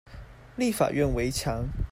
[0.55, 1.69] 立法院圍牆